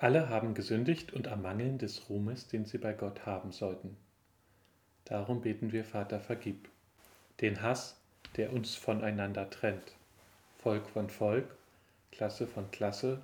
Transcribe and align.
Alle 0.00 0.28
haben 0.28 0.54
gesündigt 0.54 1.12
und 1.12 1.26
ermangeln 1.26 1.78
des 1.78 2.08
Ruhmes, 2.08 2.46
den 2.46 2.64
sie 2.64 2.78
bei 2.78 2.92
Gott 2.92 3.26
haben 3.26 3.50
sollten. 3.50 3.96
Darum 5.04 5.40
beten 5.40 5.72
wir, 5.72 5.84
Vater, 5.84 6.20
vergib. 6.20 6.68
Den 7.40 7.62
Hass, 7.62 8.00
der 8.36 8.52
uns 8.52 8.76
voneinander 8.76 9.50
trennt. 9.50 9.96
Volk 10.58 10.88
von 10.88 11.10
Volk, 11.10 11.56
Klasse 12.12 12.46
von 12.46 12.70
Klasse, 12.70 13.22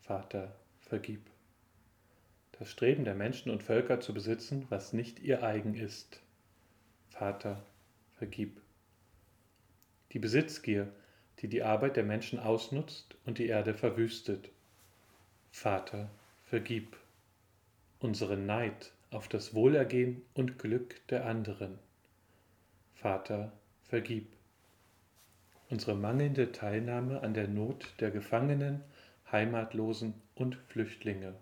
Vater, 0.00 0.54
vergib. 0.80 1.26
Das 2.52 2.70
Streben 2.70 3.04
der 3.04 3.16
Menschen 3.16 3.50
und 3.50 3.64
Völker 3.64 4.00
zu 4.00 4.14
besitzen, 4.14 4.66
was 4.68 4.92
nicht 4.92 5.18
ihr 5.18 5.42
eigen 5.42 5.74
ist. 5.74 6.20
Vater, 7.08 7.62
vergib. 8.14 8.60
Die 10.12 10.20
Besitzgier, 10.20 10.86
die 11.40 11.48
die 11.48 11.64
Arbeit 11.64 11.96
der 11.96 12.04
Menschen 12.04 12.38
ausnutzt 12.38 13.16
und 13.24 13.38
die 13.38 13.46
Erde 13.46 13.74
verwüstet. 13.74 14.50
Vater, 15.58 16.10
vergib 16.44 16.98
unseren 17.98 18.44
Neid 18.44 18.92
auf 19.10 19.26
das 19.26 19.54
Wohlergehen 19.54 20.20
und 20.34 20.58
Glück 20.58 21.00
der 21.08 21.24
anderen. 21.24 21.78
Vater, 22.94 23.52
vergib 23.88 24.28
unsere 25.70 25.96
mangelnde 25.96 26.52
Teilnahme 26.52 27.22
an 27.22 27.32
der 27.32 27.48
Not 27.48 27.94
der 28.00 28.10
Gefangenen, 28.10 28.82
Heimatlosen 29.32 30.12
und 30.34 30.56
Flüchtlinge. 30.56 31.34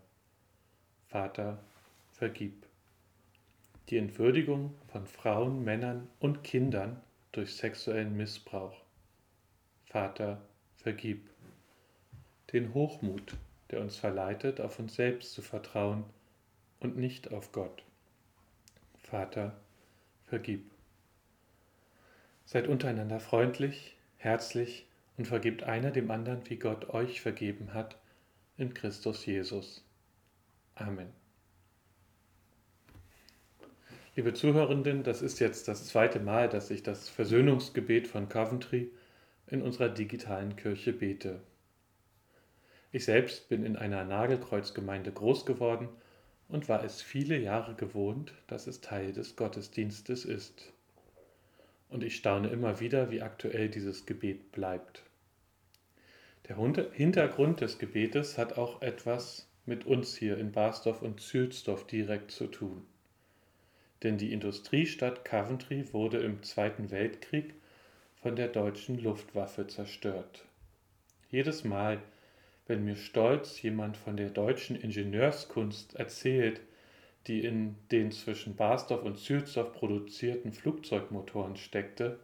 Vater, 1.09 1.59
vergib 2.13 2.67
die 3.91 3.99
Entwürdigung 3.99 4.75
von 4.93 5.09
Frauen, 5.09 5.65
Männern 5.65 6.09
und 6.21 6.45
Kindern 6.45 7.01
durch 7.33 7.57
sexuellen 7.57 8.17
Missbrauch. 8.17 8.81
Vater, 9.87 10.41
vergib 10.77 11.29
den 12.53 12.73
Hochmut 12.75 13.35
der 13.75 13.83
uns 13.83 13.97
verleitet, 13.97 14.61
auf 14.61 14.79
uns 14.79 14.95
selbst 14.95 15.33
zu 15.33 15.43
vertrauen 15.43 16.05
und 16.79 16.97
nicht 16.97 17.33
auf 17.33 17.51
Gott. 17.51 17.83
Vater, 19.03 19.57
vergib. 20.27 20.71
Seid 22.45 22.69
untereinander 22.69 23.19
freundlich, 23.19 23.97
herzlich 24.17 24.87
und 25.17 25.27
vergebt 25.27 25.65
einer 25.65 25.91
dem 25.91 26.09
anderen, 26.13 26.49
wie 26.49 26.57
Gott 26.57 26.91
euch 26.91 27.21
vergeben 27.21 27.75
hat, 27.75 27.97
in 28.57 28.75
Christus 28.75 29.27
Jesus. 29.27 29.85
Amen. 30.77 31.09
Liebe 34.15 34.35
Zuhörenden, 34.35 35.03
das 35.03 35.21
ist 35.21 35.41
jetzt 35.41 35.67
das 35.67 35.87
zweite 35.87 36.21
Mal, 36.21 36.49
dass 36.49 36.71
ich 36.71 36.85
das 36.85 37.09
Versöhnungsgebet 37.09 38.07
von 38.07 38.29
Coventry 38.29 38.93
in 39.49 39.63
unserer 39.63 39.89
digitalen 39.89 40.55
Kirche 40.55 40.93
bete. 40.93 41.41
Ich 42.95 43.07
selbst 43.07 43.49
bin 43.49 43.67
in 43.67 43.75
einer 43.75 44.05
Nagelkreuzgemeinde 44.05 45.11
groß 45.11 45.47
geworden 45.47 45.89
und 46.49 46.69
war 46.69 46.85
es 46.85 47.03
viele 47.03 47.37
Jahre 47.37 47.75
gewohnt, 47.75 48.33
dass 48.47 48.69
es 48.69 48.83
Teil 48.83 49.13
des 49.13 49.35
Gottesdienstes 49.35 50.25
ist. 50.25 50.73
Und 51.89 52.05
ich 52.05 52.15
staune 52.15 52.51
immer 52.51 52.79
wieder, 52.79 53.11
wie 53.11 53.21
aktuell 53.21 53.69
dieses 53.69 54.07
Gebet 54.07 54.53
bleibt. 54.53 55.03
Der 56.47 56.57
Hintergrund 56.93 57.63
des 57.63 57.81
Gebetes 57.81 58.39
hat 58.39 58.59
auch 58.59 58.81
etwas 58.81 59.49
mit 59.67 59.87
uns 59.87 60.17
hier 60.17 60.39
in 60.39 60.53
Barsdorf 60.53 61.03
und 61.03 61.21
Zülsdorf 61.21 61.89
direkt 61.89 62.31
zu 62.31 62.47
tun. 62.47 62.87
Denn 64.05 64.19
die 64.19 64.33
Industriestadt 64.33 65.25
Coventry 65.25 65.93
wurde 65.93 66.19
im 66.19 66.45
Zweiten 66.45 66.93
Weltkrieg 66.93 67.55
von 68.23 68.37
der 68.37 68.47
deutschen 68.47 69.03
Luftwaffe 69.03 69.67
zerstört. 69.67 70.45
Jedes 71.33 71.65
Mal, 71.65 72.01
wenn 72.67 72.85
mir 72.85 72.97
stolz 72.97 73.61
jemand 73.63 73.97
von 73.97 74.17
der 74.17 74.31
deutschen 74.31 74.77
Ingenieurskunst 74.77 75.97
erzählt, 75.97 76.61
die 77.27 77.45
in 77.45 77.77
den 77.91 78.13
zwischen 78.13 78.57
Basdorf 78.57 79.03
und 79.03 79.19
Zülsdorf 79.19 79.73
produzierten 79.73 80.53
Flugzeugmotoren 80.53 81.57
steckte, 81.57 82.19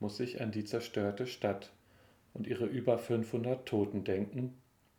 muss 0.00 0.20
ich 0.20 0.40
an 0.40 0.50
die 0.50 0.64
zerstörte 0.64 1.26
Stadt 1.26 1.72
und 2.34 2.46
ihre 2.46 2.66
über 2.66 2.98
500 2.98 3.66
Toten 3.66 4.04
denken, 4.04 4.54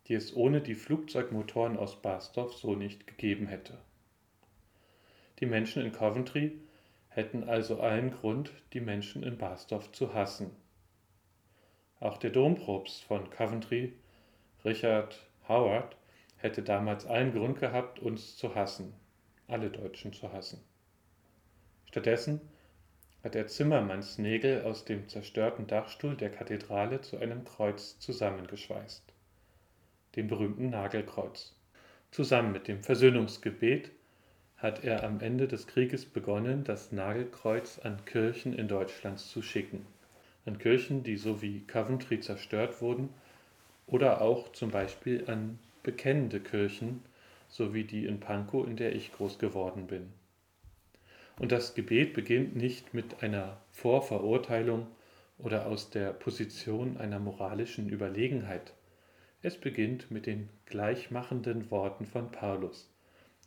die 0.06 0.14
es 0.14 0.34
ohne 0.34 0.60
die 0.60 0.74
Flugzeugmotoren 0.74 1.76
aus 1.76 2.00
Basdorf 2.00 2.54
so 2.54 2.74
nicht 2.74 3.06
gegeben 3.06 3.46
hätte. 3.46 3.78
Die 5.40 5.46
Menschen 5.46 5.82
in 5.82 5.92
Coventry 5.92 6.58
hätten 7.08 7.44
also 7.44 7.80
allen 7.80 8.10
Grund, 8.10 8.52
die 8.72 8.80
Menschen 8.80 9.22
in 9.22 9.36
Basdorf 9.36 9.92
zu 9.92 10.14
hassen. 10.14 10.50
Auch 12.00 12.18
der 12.18 12.30
Dompropst 12.30 13.02
von 13.04 13.30
Coventry 13.30 13.94
Richard 14.64 15.20
Howard 15.46 15.94
hätte 16.38 16.62
damals 16.62 17.04
allen 17.04 17.32
Grund 17.32 17.60
gehabt, 17.60 17.98
uns 17.98 18.36
zu 18.36 18.54
hassen, 18.54 18.94
alle 19.46 19.68
Deutschen 19.68 20.14
zu 20.14 20.32
hassen. 20.32 20.60
Stattdessen 21.86 22.40
hat 23.22 23.34
er 23.34 23.46
Zimmermannsnägel 23.46 24.62
aus 24.62 24.84
dem 24.84 25.08
zerstörten 25.08 25.66
Dachstuhl 25.66 26.16
der 26.16 26.30
Kathedrale 26.30 27.02
zu 27.02 27.18
einem 27.18 27.44
Kreuz 27.44 27.98
zusammengeschweißt, 27.98 29.02
dem 30.16 30.28
berühmten 30.28 30.70
Nagelkreuz. 30.70 31.54
Zusammen 32.10 32.52
mit 32.52 32.66
dem 32.66 32.82
Versöhnungsgebet 32.82 33.90
hat 34.56 34.82
er 34.82 35.04
am 35.04 35.20
Ende 35.20 35.46
des 35.46 35.66
Krieges 35.66 36.06
begonnen, 36.06 36.64
das 36.64 36.90
Nagelkreuz 36.90 37.80
an 37.80 38.02
Kirchen 38.06 38.54
in 38.54 38.68
Deutschland 38.68 39.18
zu 39.18 39.42
schicken. 39.42 39.86
An 40.46 40.58
Kirchen, 40.58 41.02
die 41.02 41.16
so 41.16 41.42
wie 41.42 41.60
Coventry 41.66 42.20
zerstört 42.20 42.80
wurden 42.80 43.10
oder 43.86 44.20
auch 44.20 44.52
zum 44.52 44.70
Beispiel 44.70 45.24
an 45.28 45.58
bekennende 45.82 46.40
Kirchen, 46.40 47.02
so 47.48 47.74
wie 47.74 47.84
die 47.84 48.06
in 48.06 48.20
Pankow, 48.20 48.66
in 48.66 48.76
der 48.76 48.94
ich 48.94 49.12
groß 49.12 49.38
geworden 49.38 49.86
bin. 49.86 50.12
Und 51.38 51.52
das 51.52 51.74
Gebet 51.74 52.14
beginnt 52.14 52.56
nicht 52.56 52.94
mit 52.94 53.22
einer 53.22 53.60
Vorverurteilung 53.72 54.86
oder 55.38 55.66
aus 55.66 55.90
der 55.90 56.12
Position 56.12 56.96
einer 56.96 57.18
moralischen 57.18 57.88
Überlegenheit. 57.88 58.72
Es 59.42 59.58
beginnt 59.58 60.10
mit 60.10 60.26
den 60.26 60.48
gleichmachenden 60.66 61.70
Worten 61.70 62.06
von 62.06 62.30
Paulus, 62.30 62.88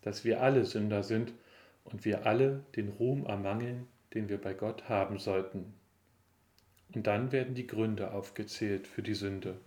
dass 0.02 0.26
wir 0.26 0.42
alle 0.42 0.66
Sünder 0.66 1.02
sind 1.02 1.34
und 1.86 2.06
wir 2.06 2.26
alle 2.26 2.64
den 2.76 2.90
Ruhm 2.90 3.26
ermangeln, 3.26 3.88
den 4.14 4.30
wir 4.30 4.40
bei 4.40 4.54
Gott 4.54 4.90
haben 4.90 5.18
sollten. 5.18 5.74
Und 6.94 7.08
dann 7.08 7.32
werden 7.32 7.56
die 7.56 7.68
Gründe 7.68 8.12
aufgezählt 8.12 8.86
für 8.86 9.02
die 9.02 9.16
Sünde 9.16 9.58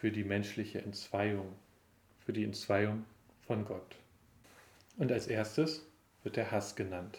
für 0.00 0.10
die 0.10 0.24
menschliche 0.24 0.80
Entzweiung, 0.80 1.52
für 2.24 2.32
die 2.32 2.44
Entzweiung 2.44 3.04
von 3.46 3.66
Gott. 3.66 3.96
Und 4.96 5.12
als 5.12 5.26
erstes 5.26 5.86
wird 6.22 6.36
der 6.36 6.50
Hass 6.50 6.74
genannt. 6.74 7.18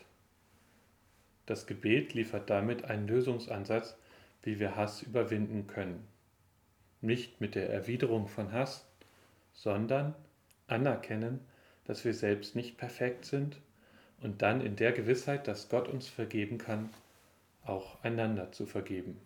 Das 1.45 1.67
Gebet 1.67 2.15
liefert 2.15 2.49
damit 2.49 2.85
einen 2.85 3.07
Lösungsansatz, 3.07 3.95
wie 4.41 4.59
wir 4.59 4.75
Hass 4.75 5.03
überwinden 5.03 5.67
können. 5.67 6.07
Nicht 7.01 7.39
mit 7.39 7.53
der 7.53 7.69
Erwiderung 7.69 8.27
von 8.27 8.51
Hass, 8.51 8.87
sondern 9.53 10.15
anerkennen, 10.65 11.39
dass 11.85 12.03
wir 12.03 12.15
selbst 12.15 12.55
nicht 12.55 12.77
perfekt 12.77 13.25
sind 13.25 13.57
und 14.21 14.41
dann 14.41 14.59
in 14.59 14.75
der 14.75 14.91
Gewissheit, 14.91 15.47
dass 15.47 15.69
Gott 15.69 15.87
uns 15.87 16.07
vergeben 16.07 16.57
kann, 16.57 16.89
auch 17.63 18.03
einander 18.03 18.51
zu 18.51 18.65
vergeben. 18.65 19.19